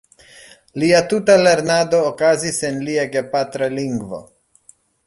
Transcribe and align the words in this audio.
Lia 0.83 1.01
tuta 1.11 1.35
lernado 1.49 2.01
okazis 2.09 2.59
en 2.71 2.83
lia 2.89 3.07
gepatra 3.15 3.71
lingvo. 3.79 4.27